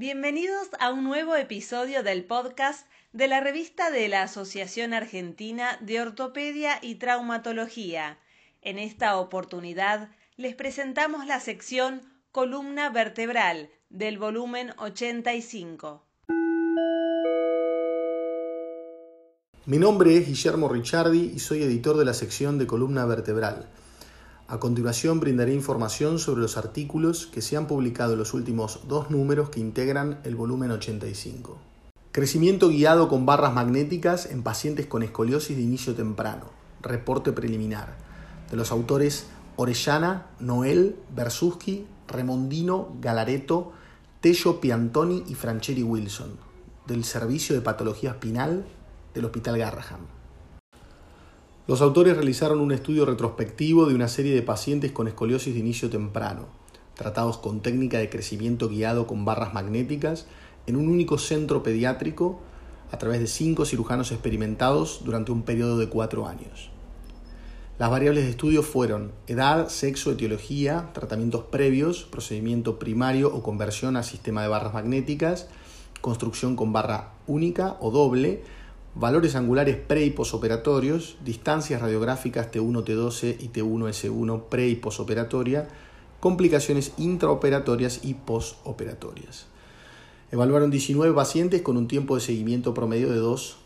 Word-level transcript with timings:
Bienvenidos 0.00 0.68
a 0.78 0.90
un 0.90 1.04
nuevo 1.04 1.36
episodio 1.36 2.02
del 2.02 2.24
podcast 2.24 2.86
de 3.12 3.28
la 3.28 3.40
revista 3.40 3.90
de 3.90 4.08
la 4.08 4.22
Asociación 4.22 4.94
Argentina 4.94 5.76
de 5.82 6.00
Ortopedia 6.00 6.78
y 6.80 6.94
Traumatología. 6.94 8.18
En 8.62 8.78
esta 8.78 9.18
oportunidad 9.18 10.08
les 10.38 10.54
presentamos 10.54 11.26
la 11.26 11.38
sección 11.38 12.00
Columna 12.32 12.88
Vertebral 12.88 13.68
del 13.90 14.16
volumen 14.16 14.72
85. 14.78 16.02
Mi 19.66 19.76
nombre 19.76 20.16
es 20.16 20.26
Guillermo 20.26 20.70
Ricciardi 20.70 21.32
y 21.34 21.40
soy 21.40 21.62
editor 21.62 21.98
de 21.98 22.06
la 22.06 22.14
sección 22.14 22.56
de 22.56 22.66
Columna 22.66 23.04
Vertebral. 23.04 23.68
A 24.50 24.58
continuación 24.58 25.20
brindaré 25.20 25.54
información 25.54 26.18
sobre 26.18 26.40
los 26.40 26.56
artículos 26.56 27.28
que 27.28 27.40
se 27.40 27.56
han 27.56 27.68
publicado 27.68 28.14
en 28.14 28.18
los 28.18 28.34
últimos 28.34 28.80
dos 28.88 29.08
números 29.08 29.48
que 29.48 29.60
integran 29.60 30.18
el 30.24 30.34
volumen 30.34 30.72
85. 30.72 31.56
Crecimiento 32.10 32.68
guiado 32.68 33.08
con 33.08 33.26
barras 33.26 33.54
magnéticas 33.54 34.26
en 34.26 34.42
pacientes 34.42 34.86
con 34.86 35.04
escoliosis 35.04 35.56
de 35.56 35.62
inicio 35.62 35.94
temprano. 35.94 36.46
Reporte 36.82 37.30
preliminar. 37.30 37.96
De 38.50 38.56
los 38.56 38.72
autores 38.72 39.28
Orellana, 39.54 40.26
Noel, 40.40 40.96
Bersuski, 41.14 41.86
Remondino, 42.08 42.88
Galareto, 43.00 43.70
Tello 44.20 44.60
Piantoni 44.60 45.22
y 45.28 45.36
Francheri 45.36 45.84
Wilson. 45.84 46.32
Del 46.88 47.04
Servicio 47.04 47.54
de 47.54 47.60
Patología 47.60 48.10
Espinal 48.10 48.66
del 49.14 49.26
Hospital 49.26 49.58
Garraham. 49.58 50.19
Los 51.70 51.82
autores 51.82 52.16
realizaron 52.16 52.58
un 52.58 52.72
estudio 52.72 53.06
retrospectivo 53.06 53.86
de 53.86 53.94
una 53.94 54.08
serie 54.08 54.34
de 54.34 54.42
pacientes 54.42 54.90
con 54.90 55.06
escoliosis 55.06 55.54
de 55.54 55.60
inicio 55.60 55.88
temprano, 55.88 56.48
tratados 56.96 57.38
con 57.38 57.60
técnica 57.60 57.98
de 57.98 58.10
crecimiento 58.10 58.68
guiado 58.68 59.06
con 59.06 59.24
barras 59.24 59.54
magnéticas 59.54 60.26
en 60.66 60.74
un 60.74 60.88
único 60.88 61.16
centro 61.16 61.62
pediátrico 61.62 62.40
a 62.90 62.98
través 62.98 63.20
de 63.20 63.28
cinco 63.28 63.66
cirujanos 63.66 64.10
experimentados 64.10 65.02
durante 65.04 65.30
un 65.30 65.44
periodo 65.44 65.78
de 65.78 65.88
cuatro 65.88 66.26
años. 66.26 66.72
Las 67.78 67.88
variables 67.88 68.24
de 68.24 68.30
estudio 68.30 68.64
fueron 68.64 69.12
edad, 69.28 69.68
sexo, 69.68 70.10
etiología, 70.10 70.90
tratamientos 70.92 71.44
previos, 71.52 72.02
procedimiento 72.02 72.80
primario 72.80 73.32
o 73.32 73.44
conversión 73.44 73.96
a 73.96 74.02
sistema 74.02 74.42
de 74.42 74.48
barras 74.48 74.74
magnéticas, 74.74 75.46
construcción 76.00 76.56
con 76.56 76.72
barra 76.72 77.12
única 77.28 77.76
o 77.78 77.92
doble, 77.92 78.42
valores 78.94 79.36
angulares 79.36 79.76
pre 79.76 80.04
y 80.04 80.10
posoperatorios, 80.10 81.16
distancias 81.24 81.80
radiográficas 81.80 82.50
T1, 82.50 82.84
T12 82.84 83.36
y 83.40 83.48
T1S1 83.48 84.42
pre 84.48 84.68
y 84.68 84.76
posoperatoria, 84.76 85.68
complicaciones 86.18 86.92
intraoperatorias 86.98 88.00
y 88.04 88.14
posoperatorias. 88.14 89.46
Evaluaron 90.32 90.70
19 90.70 91.14
pacientes 91.14 91.62
con 91.62 91.76
un 91.76 91.88
tiempo 91.88 92.14
de 92.14 92.20
seguimiento 92.20 92.74
promedio 92.74 93.10
de 93.10 93.16
2 93.16 93.56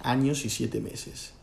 años 0.00 0.44
y 0.44 0.50
7 0.50 0.80
meses. 0.80 1.34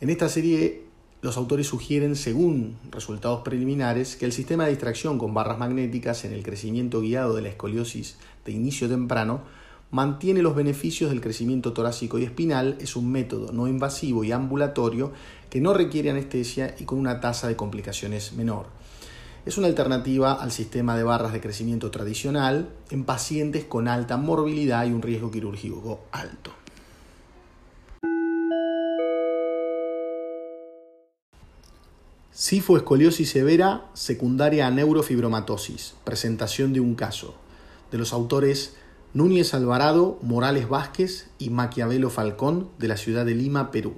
En 0.00 0.10
esta 0.10 0.28
serie, 0.28 0.84
los 1.22 1.36
autores 1.36 1.66
sugieren, 1.66 2.16
según 2.16 2.76
resultados 2.90 3.42
preliminares, 3.42 4.16
que 4.16 4.24
el 4.24 4.32
sistema 4.32 4.64
de 4.64 4.70
distracción 4.70 5.18
con 5.18 5.34
barras 5.34 5.58
magnéticas 5.58 6.24
en 6.24 6.32
el 6.32 6.42
crecimiento 6.42 7.00
guiado 7.00 7.34
de 7.34 7.42
la 7.42 7.48
escoliosis 7.48 8.16
de 8.44 8.52
inicio 8.52 8.88
temprano 8.88 9.42
mantiene 9.90 10.42
los 10.42 10.54
beneficios 10.54 11.10
del 11.10 11.20
crecimiento 11.20 11.72
torácico 11.72 12.18
y 12.18 12.24
espinal, 12.24 12.76
es 12.80 12.96
un 12.96 13.10
método 13.10 13.52
no 13.52 13.66
invasivo 13.66 14.24
y 14.24 14.32
ambulatorio 14.32 15.12
que 15.48 15.60
no 15.60 15.74
requiere 15.74 16.10
anestesia 16.10 16.74
y 16.78 16.84
con 16.84 16.98
una 16.98 17.20
tasa 17.20 17.48
de 17.48 17.56
complicaciones 17.56 18.32
menor. 18.32 18.66
Es 19.46 19.58
una 19.58 19.66
alternativa 19.66 20.34
al 20.34 20.52
sistema 20.52 20.96
de 20.96 21.02
barras 21.02 21.32
de 21.32 21.40
crecimiento 21.40 21.90
tradicional 21.90 22.68
en 22.90 23.04
pacientes 23.04 23.64
con 23.64 23.88
alta 23.88 24.16
morbilidad 24.16 24.86
y 24.86 24.92
un 24.92 25.02
riesgo 25.02 25.30
quirúrgico 25.30 26.00
alto. 26.12 26.52
Sifoescoliosis 32.32 33.30
severa 33.30 33.90
secundaria 33.92 34.66
a 34.66 34.70
neurofibromatosis. 34.70 35.94
Presentación 36.04 36.72
de 36.72 36.80
un 36.80 36.94
caso. 36.94 37.34
De 37.90 37.98
los 37.98 38.12
autores 38.12 38.76
Núñez 39.12 39.54
Alvarado, 39.54 40.20
Morales 40.22 40.68
Vázquez 40.68 41.26
y 41.40 41.50
Maquiavelo 41.50 42.10
Falcón 42.10 42.68
de 42.78 42.86
la 42.86 42.96
ciudad 42.96 43.26
de 43.26 43.34
Lima, 43.34 43.72
Perú. 43.72 43.94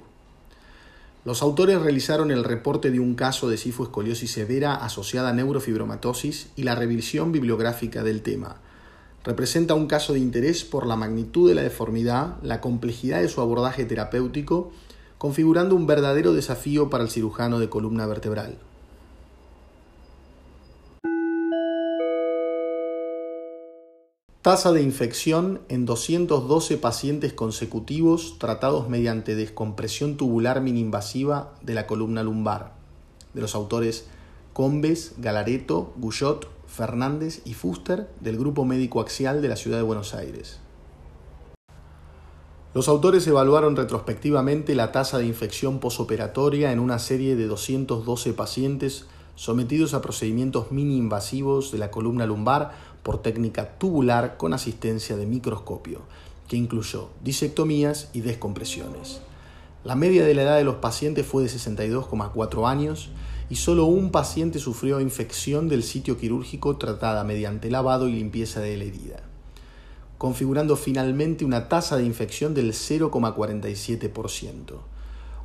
Los 1.26 1.42
autores 1.42 1.82
realizaron 1.82 2.30
el 2.30 2.44
reporte 2.44 2.90
de 2.90 2.98
un 2.98 3.14
caso 3.14 3.50
de 3.50 3.58
sifoescoliosis 3.58 4.32
severa 4.32 4.74
asociada 4.74 5.28
a 5.28 5.32
neurofibromatosis 5.34 6.48
y 6.56 6.62
la 6.62 6.76
revisión 6.76 7.30
bibliográfica 7.30 8.02
del 8.02 8.22
tema. 8.22 8.56
Representa 9.22 9.74
un 9.74 9.86
caso 9.86 10.14
de 10.14 10.18
interés 10.18 10.64
por 10.64 10.86
la 10.86 10.96
magnitud 10.96 11.46
de 11.46 11.56
la 11.56 11.62
deformidad, 11.62 12.42
la 12.42 12.62
complejidad 12.62 13.20
de 13.20 13.28
su 13.28 13.42
abordaje 13.42 13.84
terapéutico, 13.84 14.72
configurando 15.18 15.76
un 15.76 15.86
verdadero 15.86 16.32
desafío 16.32 16.88
para 16.88 17.04
el 17.04 17.10
cirujano 17.10 17.58
de 17.58 17.68
columna 17.68 18.06
vertebral. 18.06 18.56
Tasa 24.42 24.72
de 24.72 24.82
infección 24.82 25.60
en 25.68 25.86
212 25.86 26.76
pacientes 26.76 27.32
consecutivos 27.32 28.40
tratados 28.40 28.88
mediante 28.88 29.36
descompresión 29.36 30.16
tubular 30.16 30.60
mininvasiva 30.60 31.54
de 31.62 31.74
la 31.74 31.86
columna 31.86 32.24
lumbar, 32.24 32.72
de 33.34 33.40
los 33.40 33.54
autores 33.54 34.08
Combes, 34.52 35.14
Galareto, 35.18 35.92
Guyot, 35.96 36.48
Fernández 36.66 37.42
y 37.44 37.54
Fuster 37.54 38.10
del 38.18 38.36
Grupo 38.36 38.64
Médico 38.64 39.00
Axial 39.00 39.42
de 39.42 39.48
la 39.48 39.54
Ciudad 39.54 39.76
de 39.76 39.84
Buenos 39.84 40.12
Aires. 40.12 40.58
Los 42.74 42.88
autores 42.88 43.24
evaluaron 43.28 43.76
retrospectivamente 43.76 44.74
la 44.74 44.90
tasa 44.90 45.18
de 45.18 45.26
infección 45.26 45.78
posoperatoria 45.78 46.72
en 46.72 46.80
una 46.80 46.98
serie 46.98 47.36
de 47.36 47.46
212 47.46 48.32
pacientes 48.32 49.06
sometidos 49.34 49.94
a 49.94 50.02
procedimientos 50.02 50.72
mini 50.72 50.96
invasivos 50.96 51.72
de 51.72 51.78
la 51.78 51.90
columna 51.90 52.26
lumbar 52.26 52.72
por 53.02 53.22
técnica 53.22 53.78
tubular 53.78 54.36
con 54.36 54.54
asistencia 54.54 55.16
de 55.16 55.26
microscopio, 55.26 56.02
que 56.48 56.56
incluyó 56.56 57.08
disectomías 57.22 58.10
y 58.12 58.20
descompresiones. 58.20 59.20
La 59.84 59.96
media 59.96 60.24
de 60.24 60.34
la 60.34 60.42
edad 60.42 60.58
de 60.58 60.64
los 60.64 60.76
pacientes 60.76 61.26
fue 61.26 61.42
de 61.42 61.48
62,4 61.48 62.68
años 62.68 63.10
y 63.50 63.56
solo 63.56 63.86
un 63.86 64.12
paciente 64.12 64.60
sufrió 64.60 65.00
infección 65.00 65.68
del 65.68 65.82
sitio 65.82 66.16
quirúrgico 66.16 66.76
tratada 66.76 67.24
mediante 67.24 67.68
lavado 67.70 68.08
y 68.08 68.12
limpieza 68.12 68.60
de 68.60 68.76
la 68.76 68.84
herida, 68.84 69.24
configurando 70.18 70.76
finalmente 70.76 71.44
una 71.44 71.68
tasa 71.68 71.96
de 71.96 72.04
infección 72.04 72.54
del 72.54 72.72
0,47%. 72.72 74.91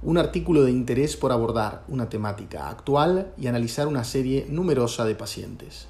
Un 0.03 0.17
artículo 0.17 0.63
de 0.63 0.71
interés 0.71 1.17
por 1.17 1.31
abordar 1.31 1.83
una 1.87 2.07
temática 2.07 2.69
actual 2.69 3.33
y 3.37 3.47
analizar 3.47 3.87
una 3.87 4.03
serie 4.03 4.45
numerosa 4.47 5.05
de 5.05 5.15
pacientes. 5.15 5.87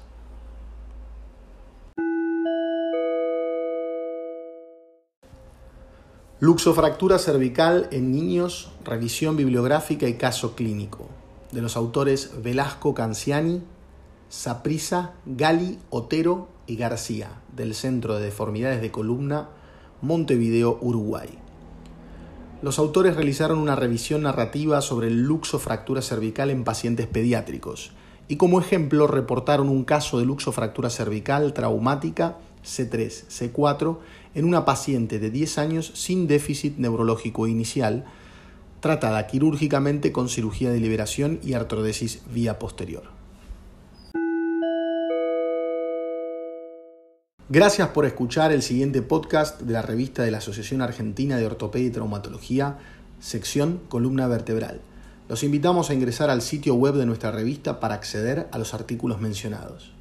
Luxofractura 6.40 7.18
cervical 7.18 7.88
en 7.90 8.12
niños, 8.12 8.70
revisión 8.84 9.36
bibliográfica 9.36 10.08
y 10.08 10.14
caso 10.14 10.54
clínico, 10.54 11.08
de 11.50 11.60
los 11.60 11.76
autores 11.76 12.30
Velasco 12.42 12.94
Canciani, 12.94 13.62
Saprisa, 14.28 15.14
Gali, 15.26 15.80
Otero 15.90 16.48
y 16.66 16.76
García, 16.76 17.40
del 17.56 17.74
Centro 17.74 18.14
de 18.14 18.24
Deformidades 18.26 18.80
de 18.80 18.92
Columna, 18.92 19.48
Montevideo, 20.00 20.78
Uruguay. 20.80 21.47
Los 22.60 22.80
autores 22.80 23.14
realizaron 23.14 23.60
una 23.60 23.76
revisión 23.76 24.22
narrativa 24.22 24.80
sobre 24.80 25.06
el 25.06 25.22
luxofractura 25.22 26.02
cervical 26.02 26.50
en 26.50 26.64
pacientes 26.64 27.06
pediátricos 27.06 27.92
y 28.26 28.34
como 28.34 28.58
ejemplo 28.58 29.06
reportaron 29.06 29.68
un 29.68 29.84
caso 29.84 30.18
de 30.18 30.26
luxofractura 30.26 30.90
cervical 30.90 31.54
traumática 31.54 32.36
C3, 32.64 33.26
C4 33.28 33.98
en 34.34 34.44
una 34.44 34.64
paciente 34.64 35.20
de 35.20 35.30
10 35.30 35.58
años 35.58 35.92
sin 35.94 36.26
déficit 36.26 36.78
neurológico 36.78 37.46
inicial, 37.46 38.04
tratada 38.80 39.28
quirúrgicamente 39.28 40.10
con 40.10 40.28
cirugía 40.28 40.70
de 40.70 40.80
liberación 40.80 41.38
y 41.44 41.52
artrodesis 41.52 42.22
vía 42.34 42.58
posterior. 42.58 43.17
Gracias 47.50 47.88
por 47.88 48.04
escuchar 48.04 48.52
el 48.52 48.60
siguiente 48.60 49.00
podcast 49.00 49.62
de 49.62 49.72
la 49.72 49.80
revista 49.80 50.22
de 50.22 50.30
la 50.30 50.36
Asociación 50.36 50.82
Argentina 50.82 51.38
de 51.38 51.46
Ortopedia 51.46 51.88
y 51.88 51.90
Traumatología, 51.90 52.76
sección 53.20 53.80
Columna 53.88 54.28
Vertebral. 54.28 54.82
Los 55.30 55.42
invitamos 55.42 55.88
a 55.88 55.94
ingresar 55.94 56.28
al 56.28 56.42
sitio 56.42 56.74
web 56.74 56.96
de 56.96 57.06
nuestra 57.06 57.30
revista 57.30 57.80
para 57.80 57.94
acceder 57.94 58.48
a 58.52 58.58
los 58.58 58.74
artículos 58.74 59.22
mencionados. 59.22 59.97